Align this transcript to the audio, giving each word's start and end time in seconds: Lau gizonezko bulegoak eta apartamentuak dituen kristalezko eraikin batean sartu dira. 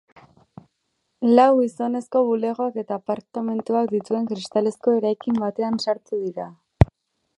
Lau 1.39 1.49
gizonezko 1.59 2.23
bulegoak 2.29 2.79
eta 2.83 2.97
apartamentuak 3.01 3.93
dituen 3.93 4.27
kristalezko 4.33 4.95
eraikin 5.03 5.39
batean 5.45 5.79
sartu 5.85 6.25
dira. 6.27 6.49